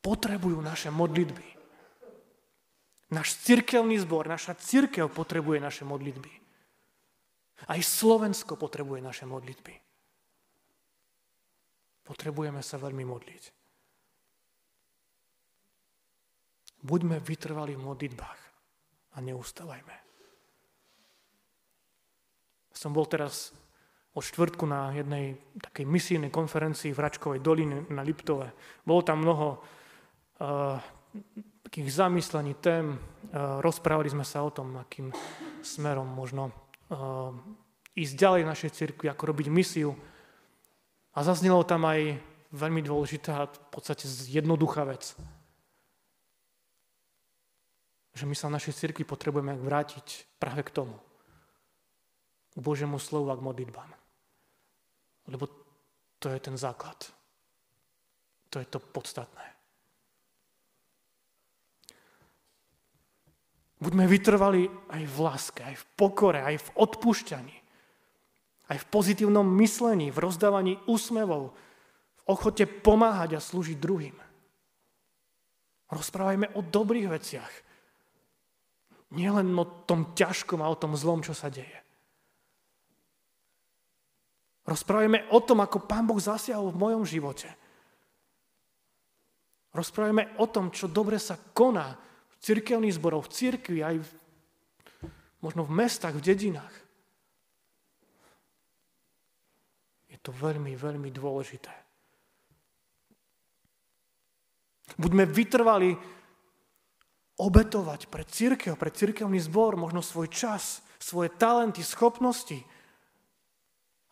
potrebujú 0.04 0.60
naše 0.60 0.92
modlitby. 0.92 1.48
Náš 3.16 3.40
cirkevný 3.48 3.96
zbor, 4.04 4.28
naša 4.28 4.60
cirkev 4.60 5.08
potrebuje 5.08 5.56
naše 5.56 5.88
modlitby. 5.88 6.32
Aj 7.64 7.80
Slovensko 7.80 8.60
potrebuje 8.60 9.00
naše 9.00 9.24
modlitby. 9.24 9.72
Potrebujeme 12.04 12.60
sa 12.60 12.76
veľmi 12.76 13.08
modliť. 13.08 13.42
Buďme 16.84 17.24
vytrvali 17.24 17.72
v 17.72 17.84
modlitbách 17.88 18.40
a 19.16 19.18
neustávajme. 19.24 20.01
Som 22.72 22.96
bol 22.96 23.04
teraz 23.06 23.52
od 24.12 24.20
štvrtku 24.20 24.68
na 24.68 24.92
jednej 24.92 25.40
takej 25.56 25.88
misijnej 25.88 26.28
konferencii 26.28 26.92
v 26.92 27.00
Račkovej 27.00 27.40
doline 27.40 27.88
na 27.88 28.04
Liptove. 28.04 28.52
Bolo 28.84 29.00
tam 29.00 29.24
mnoho 29.24 29.56
uh, 29.56 30.76
takých 31.64 31.88
zamyslení, 31.88 32.60
tém. 32.60 32.92
Uh, 32.92 33.64
rozprávali 33.64 34.12
sme 34.12 34.24
sa 34.24 34.44
o 34.44 34.52
tom, 34.52 34.76
akým 34.76 35.08
smerom 35.64 36.04
možno 36.04 36.52
uh, 36.52 37.32
ísť 37.96 38.14
ďalej 38.16 38.40
v 38.44 38.50
našej 38.52 38.70
cirkvi, 38.76 39.06
ako 39.08 39.22
robiť 39.32 39.48
misiu. 39.48 39.96
A 41.16 41.24
zaznelo 41.24 41.64
tam 41.64 41.88
aj 41.88 42.20
veľmi 42.52 42.84
dôležitá, 42.84 43.48
v 43.48 43.68
podstate 43.72 44.04
jednoduchá 44.28 44.84
vec. 44.84 45.16
Že 48.12 48.28
my 48.28 48.36
sa 48.36 48.52
v 48.52 48.56
našej 48.60 48.76
cirkvi 48.76 49.08
potrebujeme 49.08 49.56
vrátiť 49.56 50.36
práve 50.36 50.60
k 50.64 50.72
tomu. 50.72 51.00
K 52.52 52.58
Božiemu 52.60 53.00
slovu 53.00 53.32
a 53.32 53.36
k 53.36 53.44
modlitbám. 53.44 53.90
Lebo 55.32 55.44
to 56.20 56.28
je 56.28 56.38
ten 56.38 56.54
základ. 56.54 56.98
To 58.52 58.60
je 58.60 58.66
to 58.68 58.78
podstatné. 58.78 59.52
Buďme 63.82 64.06
vytrvali 64.06 64.70
aj 64.94 65.02
v 65.02 65.16
láske, 65.18 65.60
aj 65.66 65.74
v 65.74 65.84
pokore, 65.98 66.38
aj 66.38 66.62
v 66.62 66.68
odpúšťaní, 66.86 67.56
aj 68.70 68.78
v 68.78 68.88
pozitívnom 68.94 69.42
myslení, 69.58 70.14
v 70.14 70.22
rozdávaní 70.22 70.78
úsmevov, 70.86 71.50
v 71.50 72.20
ochote 72.30 72.62
pomáhať 72.70 73.34
a 73.34 73.42
slúžiť 73.42 73.82
druhým. 73.82 74.14
Rozprávajme 75.90 76.54
o 76.54 76.62
dobrých 76.62 77.10
veciach. 77.10 77.52
Nielen 79.18 79.50
o 79.58 79.66
tom 79.84 80.14
ťažkom 80.14 80.62
a 80.62 80.70
o 80.70 80.78
tom 80.78 80.94
zlom, 80.94 81.18
čo 81.26 81.34
sa 81.34 81.50
deje. 81.50 81.81
Rozprávajme 84.62 85.34
o 85.34 85.38
tom, 85.42 85.58
ako 85.58 85.84
Pán 85.90 86.06
Boh 86.06 86.22
zasiahol 86.22 86.70
v 86.70 86.80
mojom 86.80 87.02
živote. 87.02 87.50
Rozprávajme 89.74 90.38
o 90.38 90.46
tom, 90.46 90.70
čo 90.70 90.86
dobre 90.86 91.18
sa 91.18 91.34
koná 91.34 91.96
v 92.28 92.34
cirkevných 92.38 92.94
zboroch, 92.94 93.26
v 93.26 93.34
cirkvi, 93.34 93.78
aj 93.82 93.96
v, 93.98 94.08
možno 95.42 95.66
v 95.66 95.72
mestách, 95.72 96.14
v 96.14 96.22
dedinách. 96.22 96.74
Je 100.12 100.18
to 100.20 100.30
veľmi, 100.30 100.76
veľmi 100.76 101.10
dôležité. 101.10 101.72
Buďme 105.00 105.24
vytrvali 105.24 105.96
obetovať 107.40 108.12
pre 108.12 108.28
církev, 108.28 108.76
pre 108.76 108.92
církevný 108.92 109.40
zbor, 109.40 109.74
možno 109.80 110.04
svoj 110.04 110.28
čas, 110.28 110.84
svoje 111.00 111.32
talenty, 111.34 111.80
schopnosti, 111.80 112.60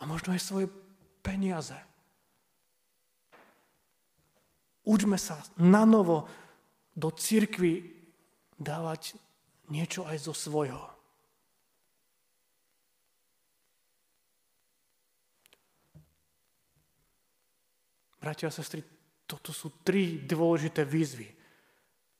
a 0.01 0.03
možno 0.09 0.33
aj 0.33 0.41
svoje 0.41 0.67
peniaze. 1.21 1.77
Učme 4.89 5.21
sa 5.21 5.37
na 5.61 5.85
novo 5.85 6.25
do 6.97 7.13
cirkvy 7.13 7.85
dávať 8.57 9.15
niečo 9.69 10.09
aj 10.09 10.19
zo 10.19 10.35
svojho. 10.35 10.83
Bratia 18.21 18.53
a 18.53 18.53
sestry, 18.53 18.85
toto 19.25 19.49
sú 19.55 19.81
tri 19.81 20.21
dôležité 20.21 20.85
výzvy, 20.85 21.25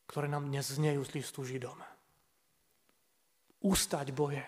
ktoré 0.09 0.33
nám 0.33 0.49
dnes 0.49 0.65
znejú 0.65 1.05
z 1.05 1.21
listu 1.21 1.45
Židom. 1.45 1.77
Ustať 3.61 4.09
boje, 4.17 4.41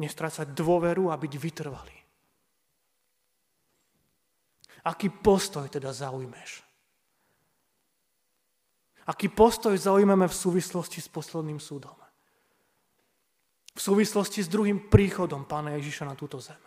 nestrácať 0.00 0.56
dôveru 0.56 1.12
a 1.12 1.20
byť 1.20 1.32
vytrvalý. 1.36 2.03
Aký 4.84 5.08
postoj 5.08 5.64
teda 5.72 5.92
zaujmeš? 5.92 6.60
Aký 9.04 9.28
postoj 9.28 9.76
zaujmeme 9.76 10.28
v 10.28 10.36
súvislosti 10.36 11.00
s 11.00 11.08
posledným 11.08 11.60
súdom? 11.60 11.96
V 13.74 13.80
súvislosti 13.80 14.40
s 14.44 14.48
druhým 14.48 14.86
príchodom 14.86 15.44
Pána 15.44 15.74
Ježiša 15.76 16.06
na 16.06 16.14
túto 16.14 16.38
zem. 16.38 16.60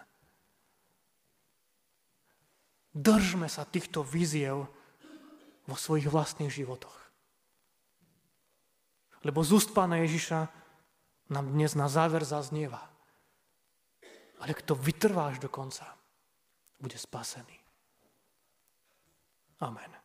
Držme 2.98 3.48
sa 3.48 3.64
týchto 3.64 4.02
víziev 4.02 4.68
vo 5.70 5.76
svojich 5.78 6.10
vlastných 6.10 6.52
životoch. 6.52 6.98
Lebo 9.26 9.42
z 9.42 9.50
úst 9.58 9.70
Pána 9.74 10.02
Ježiša 10.06 10.50
nám 11.34 11.46
dnes 11.54 11.74
na 11.74 11.90
záver 11.90 12.22
zaznieva. 12.26 12.82
Ale 14.38 14.54
kto 14.54 14.78
vytrvá 14.78 15.34
až 15.34 15.42
do 15.42 15.50
konca, 15.50 15.98
bude 16.78 16.98
spasený. 16.98 17.57
Amen. 19.62 19.97